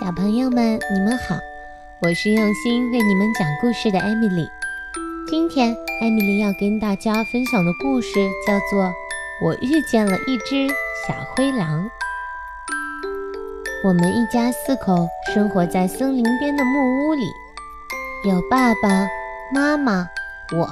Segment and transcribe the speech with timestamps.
[0.00, 1.34] 小朋友们，你们好，
[2.02, 4.48] 我是用心为你们讲故事的艾米丽。
[5.28, 8.08] 今天，艾米丽要跟大家分享的故事
[8.46, 8.84] 叫做
[9.42, 10.68] 《我遇见了一只
[11.04, 11.84] 小灰狼》。
[13.82, 17.24] 我们一家四口生活在森林边的木屋里，
[18.24, 19.08] 有爸爸
[19.52, 20.08] 妈妈、
[20.56, 20.64] 我，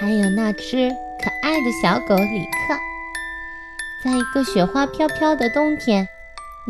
[0.00, 2.74] 还有那只可爱的小狗里克。
[4.04, 6.08] 在一个雪花飘飘的冬天。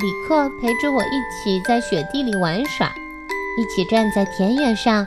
[0.00, 2.94] 李克陪着我一起在雪地里玩耍，
[3.58, 5.04] 一起站在田野上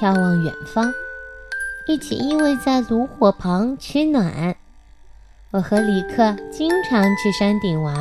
[0.00, 0.90] 眺望远方，
[1.86, 4.56] 一起依偎在炉火旁取暖。
[5.50, 7.94] 我和李克经常去山顶玩，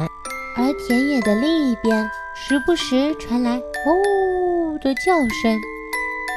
[0.55, 5.59] 而田野的另一边时不时传来“呜”的叫声，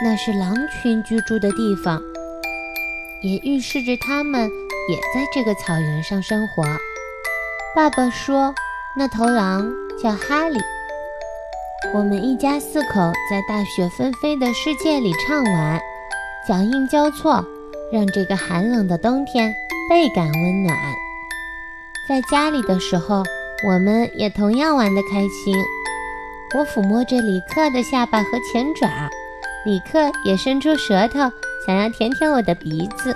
[0.02, 2.02] 那是狼群居住的地方，
[3.22, 4.50] 也预示着他们
[4.90, 6.64] 也在这个草原上生活。
[7.72, 8.52] 爸爸说。
[8.98, 9.70] 那头狼
[10.02, 10.58] 叫哈利。
[11.92, 15.78] 我们一家四口在大雪纷飞的世界里畅玩，
[16.48, 17.44] 脚印交错，
[17.92, 19.52] 让这个寒冷的冬天
[19.90, 20.74] 倍感温暖。
[22.08, 23.22] 在家里的时候，
[23.68, 25.54] 我们也同样玩得开心。
[26.56, 28.88] 我抚摸着里克的下巴和前爪，
[29.66, 31.18] 里克也伸出舌头
[31.66, 33.14] 想要舔舔我的鼻子。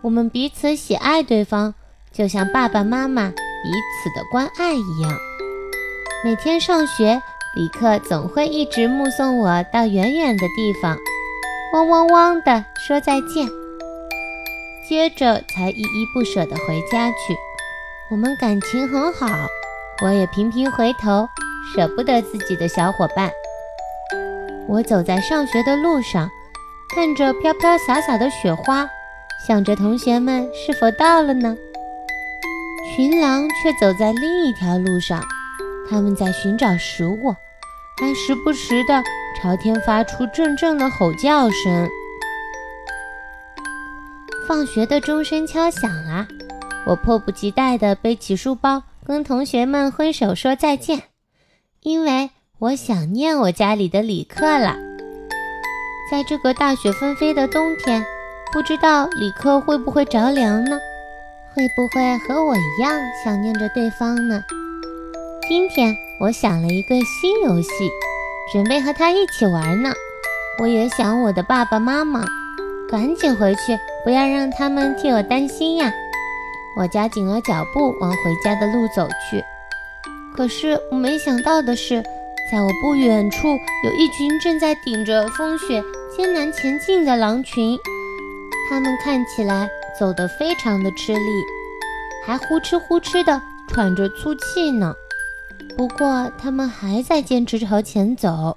[0.00, 1.74] 我们彼此喜爱对方，
[2.12, 3.32] 就像爸爸妈妈。
[3.62, 3.70] 彼
[4.02, 5.12] 此的关爱一样。
[6.24, 7.22] 每天上学，
[7.54, 10.96] 李克总会一直目送我到远远的地方，
[11.72, 13.46] 汪汪汪地说再见，
[14.88, 17.36] 接着才依依不舍地回家去。
[18.10, 19.28] 我们感情很好，
[20.02, 21.28] 我也频频回头，
[21.74, 23.30] 舍不得自己的小伙伴。
[24.66, 26.28] 我走在上学的路上，
[26.94, 28.88] 看着飘飘洒洒的雪花，
[29.46, 31.56] 想着同学们是否到了呢？
[32.98, 35.22] 群狼却走在另一条路上，
[35.88, 37.32] 他们在寻找食物，
[38.00, 39.04] 还时不时地
[39.40, 41.88] 朝天发出阵阵的吼叫声。
[44.48, 46.26] 放学的钟声敲响了，
[46.88, 51.02] 我迫不及待地背起书包，跟同学们挥手说再见，
[51.84, 54.74] 因为我想念我家里的李克了。
[56.10, 58.04] 在这个大雪纷飞的冬天，
[58.52, 60.80] 不知道李克会不会着凉呢？
[61.54, 64.42] 会不会和我一样想念着对方呢？
[65.48, 67.68] 今天我想了一个新游戏，
[68.52, 69.92] 准备和他一起玩呢。
[70.60, 72.24] 我也想我的爸爸妈妈，
[72.90, 75.92] 赶紧回去，不要让他们替我担心呀。
[76.76, 79.42] 我加紧了脚步往回家的路走去。
[80.36, 82.02] 可是我没想到的是，
[82.52, 83.48] 在我不远处
[83.84, 85.82] 有一群正在顶着风雪
[86.16, 87.76] 艰难前进的狼群，
[88.68, 89.68] 他们看起来。
[89.98, 91.44] 走得非常的吃力，
[92.24, 94.94] 还呼哧呼哧的喘着粗气呢。
[95.76, 98.56] 不过他们还在坚持朝前走，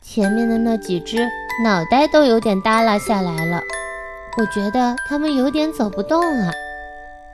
[0.00, 1.28] 前面的那几只
[1.64, 3.60] 脑袋都有点耷拉下来了。
[4.38, 6.52] 我觉得他们有点走不动了。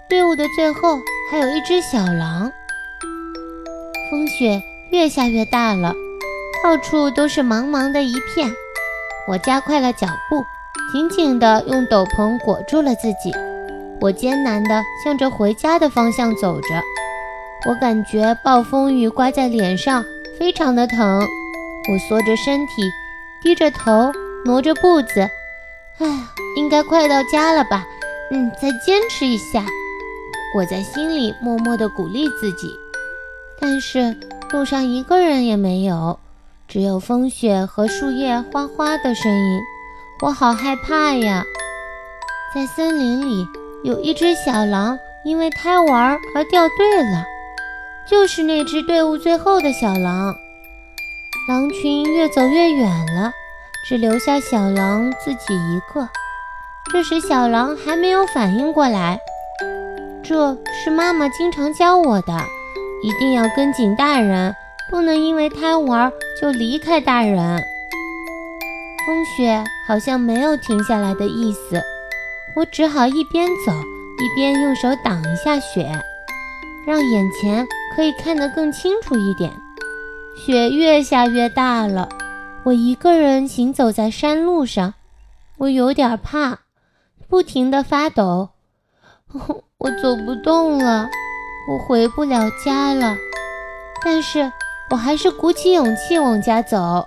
[0.09, 0.99] 队伍的最后
[1.31, 2.51] 还有一只小狼。
[4.11, 5.95] 风雪越下越大了，
[6.63, 8.55] 到处都是茫茫的一片。
[9.27, 10.45] 我加快了脚步。
[10.93, 13.33] 紧紧地用斗篷裹住了自己，
[14.01, 16.69] 我艰难地向着回家的方向走着。
[17.69, 20.05] 我感觉暴风雨刮在脸上，
[20.39, 21.21] 非常的疼。
[21.21, 22.91] 我缩着身体，
[23.43, 24.13] 低着头，
[24.45, 25.21] 挪着步子。
[25.99, 26.07] 哎，
[26.57, 27.87] 应该快到家了吧？
[28.31, 29.65] 嗯，再坚持一下。
[30.55, 32.69] 我在心里默默地鼓励自己。
[33.61, 34.17] 但是
[34.51, 36.19] 路上一个人也没有，
[36.67, 39.61] 只有风雪和树叶哗哗的声音。
[40.23, 41.45] 我好害怕呀！
[42.55, 43.45] 在森林里
[43.83, 47.25] 有一只小狼，因为贪玩而掉队了，
[48.09, 50.37] 就是那只队伍最后的小狼。
[51.49, 53.33] 狼群越走越远了，
[53.89, 56.09] 只留下小狼自己一个。
[56.93, 59.19] 这时，小狼还没有反应过来，
[60.23, 62.33] 这是妈妈经常教我的：
[63.03, 64.55] 一定要跟紧大人，
[64.89, 67.61] 不能因为贪玩就离开大人。
[69.05, 71.83] 风雪好像没有停下来的意思，
[72.55, 75.91] 我只好一边走一边用手挡一下雪，
[76.87, 77.67] 让眼前
[77.97, 79.51] 可以看得更清楚一点。
[80.37, 82.09] 雪越下越大了，
[82.65, 84.95] 我一个人行走在山路上，
[85.59, 86.61] 我有点怕，
[87.29, 88.51] 不停地发抖。
[89.79, 91.09] 我走不动了，
[91.69, 93.17] 我回不了家了，
[94.05, 94.53] 但是
[94.91, 97.05] 我还是鼓起勇气往家走。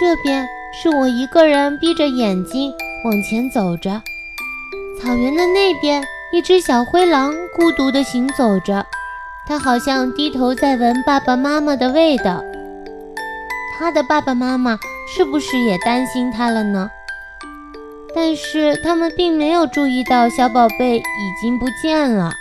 [0.00, 0.48] 这边。
[0.72, 2.72] 是我一个人闭着眼睛
[3.04, 4.00] 往前走着，
[5.00, 6.02] 草原的那边，
[6.32, 8.86] 一只小灰狼孤独地行走着，
[9.46, 12.42] 它好像低头在闻爸爸妈妈的味道。
[13.78, 14.78] 它的爸爸妈妈
[15.08, 16.90] 是不是也担心它了呢？
[18.14, 21.02] 但是他们并没有注意到小宝贝已
[21.42, 22.32] 经不见了。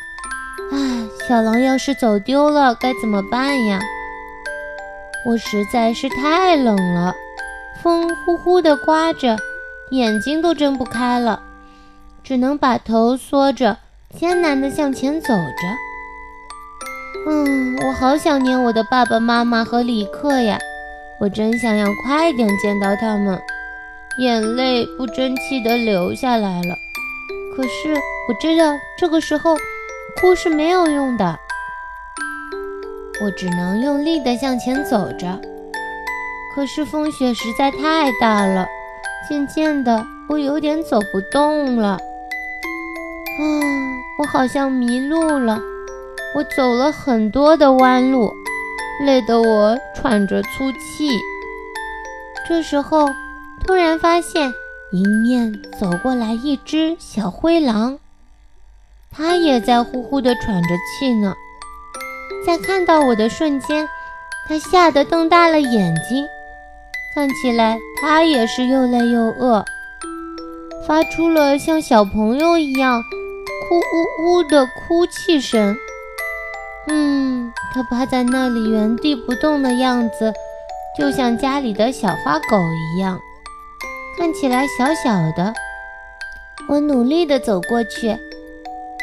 [0.71, 0.77] 唉，
[1.27, 3.79] 小狼要是走丢了该怎么办呀？
[5.25, 7.15] 我实在是太冷了，
[7.81, 9.37] 风呼呼地刮着，
[9.91, 11.41] 眼睛都睁不开了，
[12.23, 13.77] 只能把头缩着，
[14.17, 15.33] 艰难地向前走着。
[17.27, 20.57] 嗯，我好想念我的爸爸妈妈和李克呀！
[21.21, 23.39] 我真想要快点见到他们，
[24.19, 26.75] 眼泪不争气地流下来了。
[27.55, 27.93] 可是
[28.27, 29.55] 我知道这个时候
[30.19, 31.37] 哭是没有用的。
[33.21, 35.39] 我只能用力地向前走着，
[36.59, 38.67] 可是风雪实在太大了，
[39.29, 41.91] 渐渐的我有点走不动了。
[41.91, 41.97] 啊，
[44.19, 45.61] 我好像迷路了。
[46.35, 48.33] 我走了很多的弯路，
[49.05, 51.17] 累得我喘着粗气。
[52.45, 53.07] 这时候，
[53.65, 54.53] 突然发现
[54.91, 57.99] 迎面走过来一只小灰狼，
[59.09, 60.69] 它也在呼呼地喘着
[60.99, 61.33] 气呢。
[62.45, 63.87] 在看到我的瞬间，
[64.49, 66.27] 他吓得瞪大了眼睛，
[67.19, 69.65] 看起来他也是又累又饿，
[70.87, 73.03] 发出了像小朋友一样
[73.67, 75.75] 哭呜呜的哭泣声。
[76.87, 80.33] 嗯，他趴在那里原地不动的样子，
[80.97, 82.57] 就像家里的小花狗
[82.95, 83.19] 一样，
[84.17, 85.53] 看起来小小的。
[86.69, 88.17] 我努力地走过去，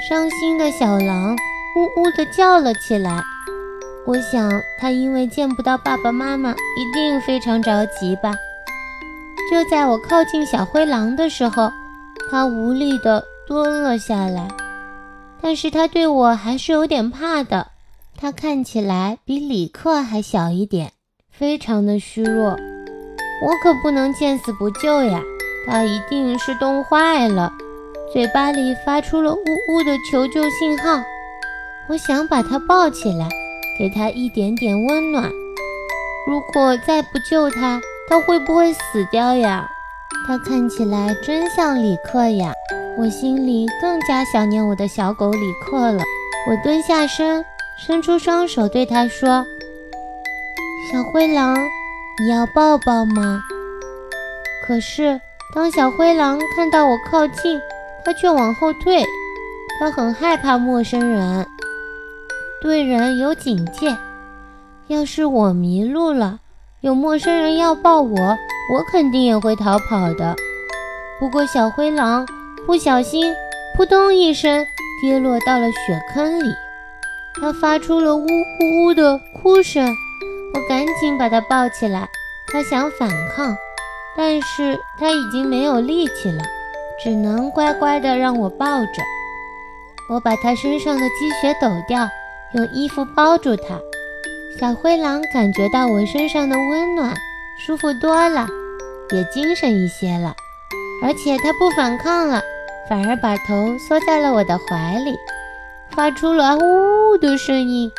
[0.08, 1.36] 伤心的小狼。
[1.76, 3.20] 呜呜地叫了起来。
[4.06, 4.48] 我想，
[4.78, 8.32] 他因为见不到爸爸妈妈，一定非常着急吧。
[9.50, 11.72] 就在我靠近小灰狼的时候，
[12.30, 14.48] 他无力地蹲了下来。
[15.40, 17.66] 但是他对我还是有点怕的。
[18.16, 20.92] 他看起来比李克还小一点，
[21.30, 22.50] 非常的虚弱。
[22.50, 25.20] 我可不能见死不救呀！
[25.66, 27.52] 他一定是冻坏了，
[28.12, 31.02] 嘴巴里发出了呜呜的求救信号。
[31.88, 33.28] 我想把他抱起来，
[33.78, 35.30] 给他一点点温暖。
[36.26, 39.68] 如果再不救他，他会不会死掉呀？
[40.26, 42.52] 他看起来真像李克呀！
[42.98, 46.02] 我心里更加想念我的小狗李克了。
[46.48, 47.44] 我蹲下身，
[47.86, 49.44] 伸出双手对他说
[50.90, 51.54] ：“小灰狼，
[52.20, 53.42] 你要抱抱吗？”
[54.66, 55.20] 可是
[55.54, 57.60] 当小灰狼看到我靠近，
[58.04, 59.04] 它却往后退。
[59.78, 61.46] 它很害怕陌生人。
[62.66, 63.96] 对人有警戒，
[64.88, 66.40] 要是我迷路了，
[66.80, 70.34] 有陌生人要抱我，我肯定也会逃跑的。
[71.20, 72.26] 不过小灰狼
[72.66, 73.32] 不小心
[73.76, 74.66] 扑通一声
[75.00, 76.52] 跌落到了雪坑里，
[77.40, 79.86] 它发出了呜呜呜的哭声。
[80.52, 82.08] 我赶紧把它抱起来，
[82.52, 83.56] 它想反抗，
[84.16, 86.42] 但是它已经没有力气了，
[87.00, 89.02] 只能乖乖的让我抱着。
[90.08, 92.08] 我把它身上的积雪抖掉。
[92.54, 93.80] 用衣服包住它，
[94.58, 97.14] 小灰狼感觉到我身上的温暖，
[97.58, 98.48] 舒服多了，
[99.10, 100.34] 也精神一些了。
[101.02, 102.42] 而且它不反抗了，
[102.88, 105.14] 反而把头缩在了我的怀里，
[105.90, 107.90] 发出了呜呜的声音。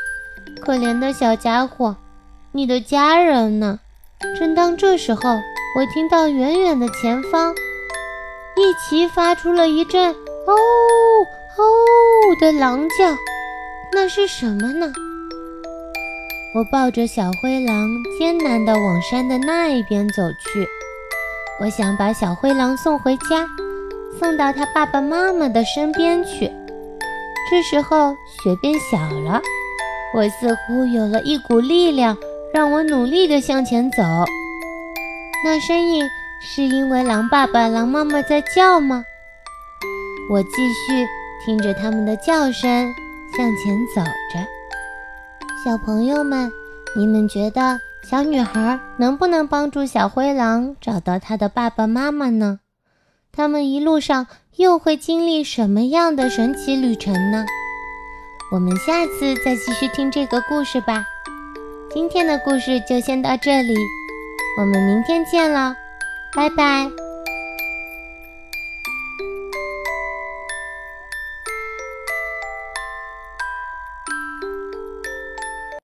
[0.62, 1.96] 可怜的小家伙，
[2.52, 3.80] 你的家人呢？
[4.40, 7.54] 正当这时候，我听到远远的前方，
[8.56, 10.12] 一齐发出了一阵
[10.48, 10.54] “哦
[11.58, 11.64] 哦”
[12.42, 13.16] 的狼叫。
[14.00, 14.94] 那是什么呢？
[16.54, 17.90] 我抱着小灰狼，
[18.20, 20.68] 艰难地往山的那一边走去。
[21.60, 23.48] 我想把小灰狼送回家，
[24.20, 26.52] 送到他爸爸妈妈的身边去。
[27.50, 29.42] 这时候雪变小了，
[30.14, 32.16] 我似乎有了一股力量，
[32.54, 34.04] 让我努力地向前走。
[35.44, 36.08] 那声音
[36.40, 39.04] 是因为狼爸爸、狼妈妈在叫吗？
[40.30, 41.08] 我继续
[41.44, 42.94] 听着他们的叫声。
[43.36, 44.02] 向前走
[44.34, 44.40] 着，
[45.64, 46.52] 小朋友们，
[46.96, 52.60] 你们觉得小女孩能不能帮助小灰狼找到他的爸爸妈妈呢？
[53.32, 57.46] 他们一路上又会经历什么样的神奇旅程呢？
[58.52, 61.06] 我们下次再继续听这个故事吧。
[61.94, 63.76] 今天的故事就先到这里，
[64.60, 65.76] 我们明天见了，
[66.36, 67.07] 拜拜。